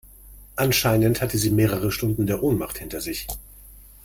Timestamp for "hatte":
1.21-1.37